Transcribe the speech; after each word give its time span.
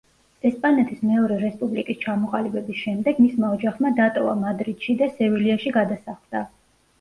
ესპანეთის 0.49 1.01
მეორე 1.09 1.35
რესპუბლიკის 1.43 1.99
ჩამოყალიბების 2.05 2.79
შემდეგ, 2.85 3.19
მისმა 3.25 3.51
ოჯახმა 3.59 3.93
დატოვა 4.01 4.35
მადრიდში 4.41 4.97
და 5.03 5.11
სევილიაში 5.21 5.77
გადასახლდა. 5.79 6.45